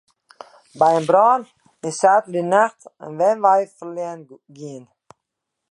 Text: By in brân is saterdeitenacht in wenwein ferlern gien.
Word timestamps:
By 0.79 0.89
in 0.99 1.03
brân 1.09 1.39
is 1.87 1.95
saterdeitenacht 2.01 2.81
in 3.05 3.13
wenwein 3.19 3.73
ferlern 3.77 4.21
gien. 4.55 4.83